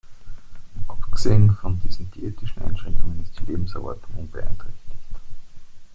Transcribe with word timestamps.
Abgesehen 0.87 1.51
von 1.55 1.79
diesen 1.79 2.09
diätetischen 2.09 2.63
Einschränkungen 2.63 3.21
ist 3.21 3.39
die 3.39 3.45
Lebenserwartung 3.45 4.15
unbeeinträchtigt. 4.15 4.97